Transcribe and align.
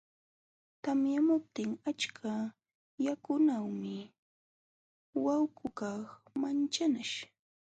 Tamyamuptin 0.83 1.71
achka 1.89 2.33
yakuwanmi 3.05 3.95
wayqukaq 5.23 6.03
manchanaśh. 6.41 7.15